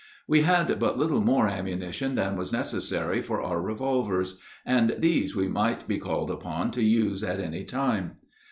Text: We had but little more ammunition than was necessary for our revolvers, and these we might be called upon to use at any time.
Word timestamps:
We 0.27 0.41
had 0.41 0.79
but 0.79 0.97
little 0.97 1.21
more 1.21 1.47
ammunition 1.47 2.15
than 2.15 2.35
was 2.35 2.51
necessary 2.51 3.21
for 3.21 3.39
our 3.39 3.61
revolvers, 3.61 4.39
and 4.65 4.95
these 4.97 5.35
we 5.35 5.47
might 5.47 5.87
be 5.87 5.99
called 5.99 6.31
upon 6.31 6.71
to 6.71 6.83
use 6.83 7.23
at 7.23 7.39
any 7.39 7.63
time. 7.65 8.13